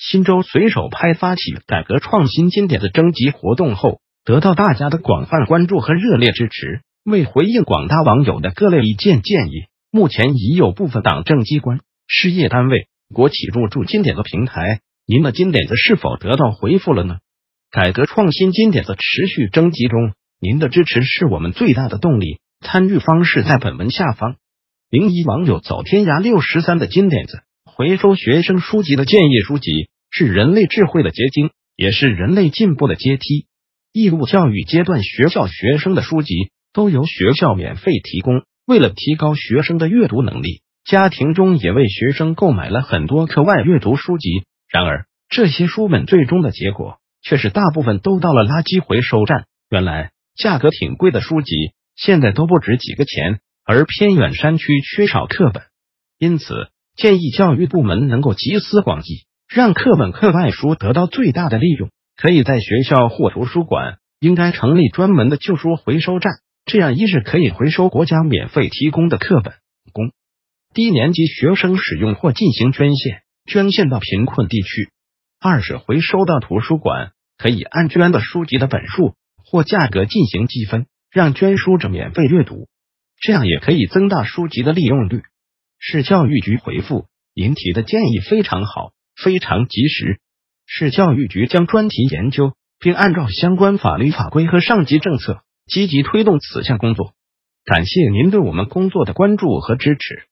[0.00, 6.80] 新州随手拍发起改革创新经典的征集活动后，得到大家的广泛关注和热烈支持。
[7.04, 14.80] 为回应广大网友的各类意见建议，目前已有部分党政机关、事业单位、国企入驻经典的平台。
[15.06, 17.18] 您的金点子是否得到回复了呢？
[17.70, 22.40] 改革创新金点子持续征集中，您的支持是我们最大的动力。
[22.62, 24.36] 参与方式在本文下方。
[24.88, 27.42] 零一网友走天涯六十三的金点子。
[27.80, 33.46] 回收学生书籍的建议书籍是人类智慧的结晶，也是人类进步的阶梯。
[33.90, 36.34] 义务教育阶段学校学生的书籍
[36.74, 38.42] 都由学校免费提供。
[38.66, 44.28] 为了提高学生的阅读能力，家庭中也为学生购买了很多课外阅读书籍。
[44.68, 49.46] 然而，这些书本最终的结果却是大部分都到了垃圾回收站。
[49.70, 51.54] 原来，价格挺贵的书籍
[51.96, 55.62] 现在都不值几个钱，而偏远山区缺少课本，
[56.18, 56.68] 因此。
[56.96, 61.90] 建议教育部门能够集思广益，让课本课外书得到最大的利用。
[62.16, 66.32] 可以在学校或图书馆应该成立专门的旧书回收站，
[66.66, 69.54] 这样一是可以回收国家免费提供的课本，
[69.94, 70.12] 供
[70.74, 74.90] 低年级学生使用或进行捐献，捐献到贫困地区；
[75.40, 82.68] 二是回收到图书馆，可以按捐的书籍的本数或价格进行积分，让捐书者免费阅读，
[83.18, 85.22] 这样也可以增大书籍的利用率。
[85.82, 90.20] 市教育局回复：您提的建议非常好，非常及时。
[90.66, 97.14] 市教育局将专题研究，并按照相关法律法规和上级政策，积极推动此项工作。
[97.64, 100.24] 感谢您对我们工作的关注和支持。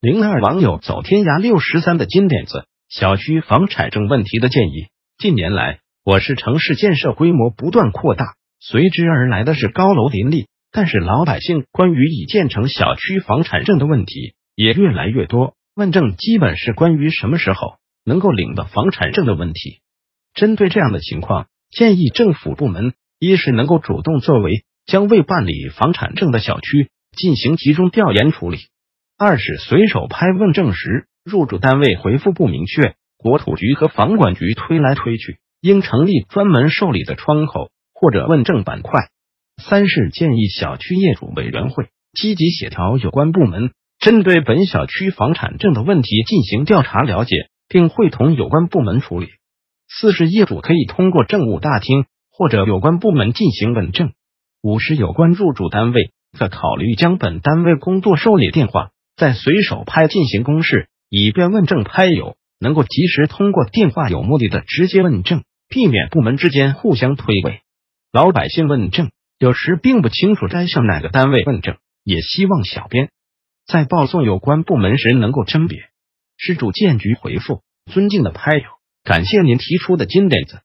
[0.00, 4.86] 零二网友走天涯六十三的金点子：小区房产证问题的建议。
[5.18, 14.32] 近年来，我市城市建设规模不断扩大，随之而来的是高楼林立，但是老百姓关于已建成小区房产证的问题。
[14.54, 19.80] 也越来越多，问证基本是关于什么时候能够领到房产证的问题。
[20.34, 28.58] 针对这样的情况，建议政府部门一是能够主动作为，将未办理房产证的小区进行集中调研处理；
[29.16, 39.08] 二是随手拍问证时，入住单位回复不明确，国土局和房管局推来推去，应成立专门受理的窗口或者问证板块；
[39.62, 43.72] 三是建议小区业主委员会积极协调有关部门。
[43.98, 49.28] 针对本小区房产证的问题进行调查了解，并会同有关部门处理。
[49.88, 54.12] 四是业主可以通过政务大厅或者有关部门进行问证。
[54.62, 67.60] 五是有关入住单位可考虑将本单位工作受理电话在随手拍进行公示，以便问证拍友能够及时通过电话有目的的直接问证，避免部门之间互相推诿。
[68.12, 73.10] 老百姓问证有时并不清楚该向哪个单位问证，也希望小编。
[73.66, 75.78] 在报送有关部门时能够甄别。
[76.36, 78.64] 施主建局回复：尊敬的拍友，
[79.02, 80.60] 感谢您提出的金点子。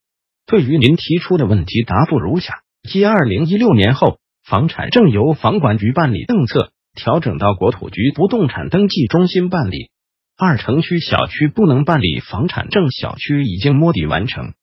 [0.46, 9.92] 对于您提出的问题，答复如下：继二零一六年后，房产证由房管局办理政策调整到国土局不动产登记中心办理。
[10.36, 14.54] 二城区小区不能办理房产证，小区已经摸底完成，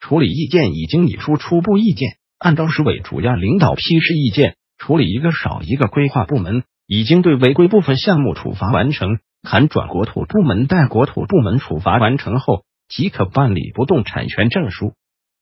[0.00, 6.64] 处理意见已经拟出初步意见，按照市委主要领导批示意见处理，一个少一个规划部门。
[6.86, 14.92] 已经对违规部分项目处罚完成，函转国土部门，待国土部门处罚完成后，即可办理不动产权证书。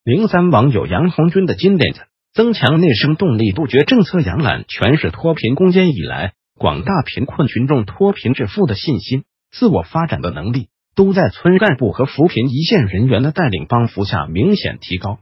[0.05, 2.01] 零三网友杨红军的金点子：
[2.33, 4.65] 增强内生动力，杜绝政策养懒。
[4.67, 15.19] 全市脱贫攻坚以来，广大贫困群众脱贫致富的信心、自我发展的能力，都在村干部和扶贫一线人员的带领帮扶下明显提高。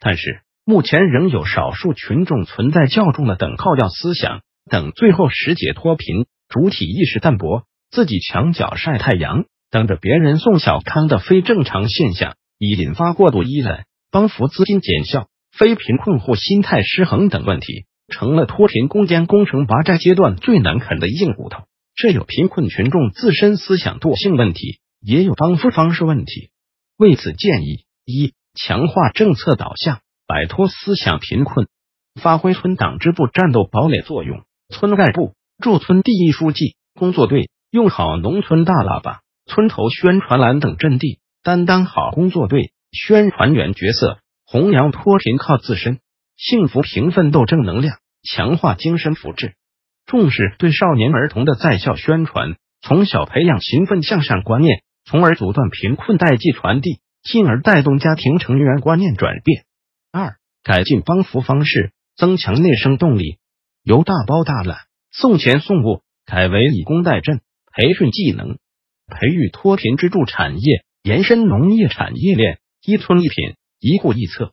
[0.00, 4.42] 但是，目前仍有少数群众存在较重的等靠要思想。
[4.70, 21.64] 等最后时解脱贫，主体意识淡薄，自己墙角晒太阳，等着别人送小康的非正常现象，已引发过度依赖、帮扶资金减效、非贫困户心态失衡等问题，成了脱贫攻坚工程拔寨阶段最难啃的硬骨头。
[21.94, 26.50] 这有贫困群众自身思想惰性问题，也有帮扶方式问题。
[26.98, 31.68] 为此，建议一强化政策导向，摆脱思想贫困，
[32.20, 34.42] 发挥村党支部战斗堡垒作用。
[34.68, 46.00] 村干部、驻村第一书记、工作队用好农村大喇叭、村头宣传栏等阵地，担当好工作队、宣传员角色，弘扬脱贫靠自身、
[46.36, 49.52] 幸福贫奋斗正能量，强化精神福祉。
[50.04, 59.64] 重视对少年儿童的在校宣传，从小培养勤奋向上观念，从而阻断贫困代际传递，进而带动家庭成员观念转变。
[60.12, 63.38] 二、改进帮扶方式，增强内生动力，
[63.86, 64.78] 由大包大揽、
[65.12, 67.38] 送钱送物改为以工代赈，
[67.72, 68.58] 培训技能，
[69.06, 74.50] 培育脱贫支柱产业，延伸农业产业链，一村一品，一户一策，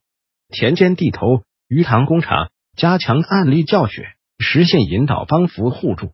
[0.50, 4.06] 田间地头，鱼塘工厂，加强案例教学。
[4.38, 6.12] 实现引导帮扶互助。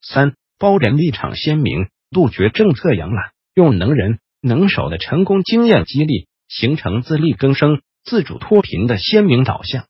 [0.00, 9.86] 三包人立场鲜明，杜绝政策养懒，用能人能手的成功经验激励，形成自力更生、自主脱贫的鲜明导向。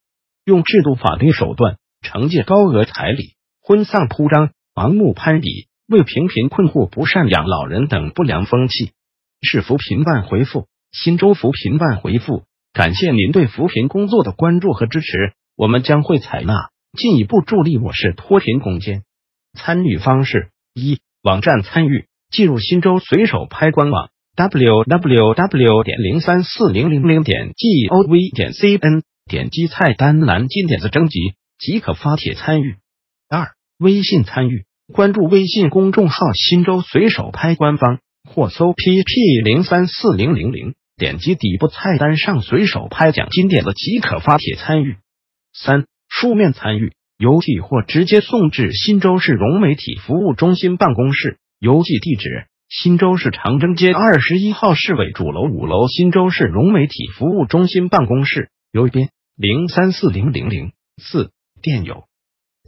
[0.46, 8.92] 用制度法律手段惩戒高额彩礼、婚丧铺张、盲目攀比、为平贫困户不赡养老人等不良风气。
[9.42, 16.70] 是扶贫办回复：新州扶贫办回复，感谢您对扶贫工作的关注和支持，我们将会采纳。
[16.98, 19.04] 进一步助力我市脱贫攻坚。
[19.56, 32.76] 参与方式：一、网站参与，进入新州随手拍官网 w w w 点零三四零零零点 g o v 点 c n，点击菜单栏金点子征集即可发帖参与。
[33.28, 44.96] 二、微信参与，关注微信公众号新州随手拍官方，或搜 p p 零三四零零零，点击底部菜单上随手拍奖金点的即可发帖参与。
[45.52, 45.84] 三。
[46.12, 61.30] 书面参与，邮寄或直接送至新州市融媒体服务中心办公室，邮寄地址：新州市长征街二十一号市委主楼五楼新州市融媒体服务中心办公室，邮编零三四零零零四。
[61.62, 62.04] 电邮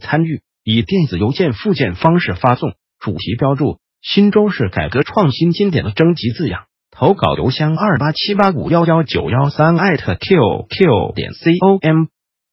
[0.01, 12.05] 参与以电子邮件附件方式发送，主题标注“新州市改革创新经典”的征集字样，投稿邮箱二八七八五幺幺九幺三艾特 qq 点 com。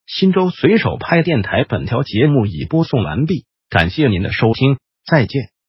[0.07, 5.60] 新州随手拍电台，本条节目已播送完毕，感谢您的收听，再见。